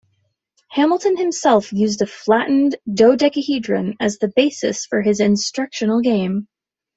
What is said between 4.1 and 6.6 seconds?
the basis for his instructional game.